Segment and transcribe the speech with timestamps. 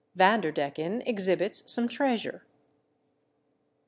[0.15, 2.41] VANDERDECKEN EXHIBITS SOME TREASURE.